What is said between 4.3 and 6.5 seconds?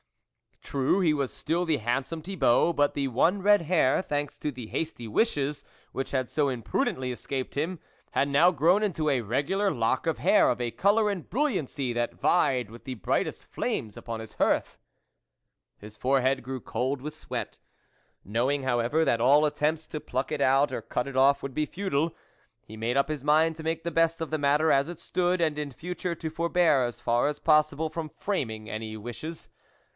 to the hasty wishes which had so